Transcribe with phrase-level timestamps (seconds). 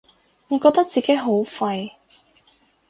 [0.47, 1.91] 我覺得自己好廢